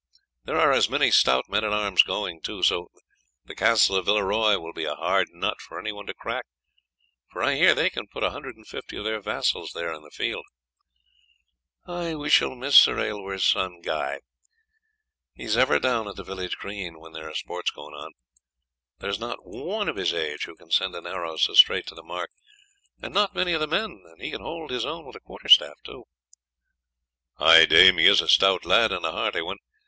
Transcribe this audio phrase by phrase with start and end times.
[0.45, 2.89] There are as many stout men at arms going too; so
[3.45, 6.45] the Castle of Villeroy will be a hard nut for anyone to crack,
[7.31, 10.01] for I hear they can put a hundred and fifty of their vassals there in
[10.01, 10.43] the field."
[11.87, 14.23] "We shall miss Sir Aylmer's son Guy," the woman said;
[15.35, 18.13] "he is ever down at the village green when there are sports going on.
[18.97, 21.93] There is not one of his age who can send an arrow so straight to
[21.93, 22.31] the mark,
[23.03, 25.47] and not many of the men; and he can hold his own with a quarter
[25.47, 26.05] staff too."
[27.37, 29.57] "Ay, dame; he is a stout lad, and a hearty one.